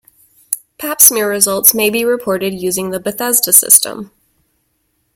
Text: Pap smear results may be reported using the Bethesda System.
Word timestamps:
Pap 0.79 0.99
smear 0.99 1.29
results 1.29 1.75
may 1.75 1.91
be 1.91 2.03
reported 2.03 2.55
using 2.59 2.89
the 2.89 2.99
Bethesda 2.99 3.53
System. 3.53 4.09